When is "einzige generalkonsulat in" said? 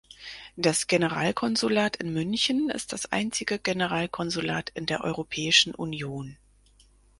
3.11-4.87